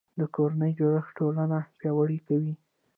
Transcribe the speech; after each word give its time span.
د 0.19 0.21
کورنۍ 0.35 0.71
جوړښت 0.79 1.11
ټولنه 1.17 1.57
پیاوړې 1.79 2.19
کوي 2.27 2.53